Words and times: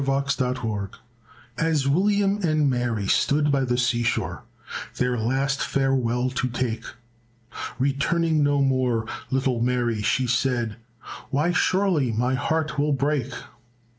LOVE 0.03 0.33
IN 0.39 0.53
DISGUISE 0.53 0.89
As 1.59 1.87
William 1.87 2.41
and 2.41 2.67
Mary 2.67 3.05
stood 3.05 3.51
by 3.51 3.63
the 3.63 3.77
seashore 3.77 4.41
Their 4.97 5.15
last 5.15 5.61
farewell 5.61 6.31
to 6.31 6.47
take, 6.49 6.83
Returning 7.77 8.41
no 8.43 8.63
more, 8.63 9.05
little 9.29 9.61
Mary 9.61 10.01
she 10.01 10.25
said, 10.25 10.77
"Why 11.29 11.51
surely 11.51 12.11
my 12.11 12.33
heart 12.33 12.79
will 12.79 12.93
break." 12.93 13.31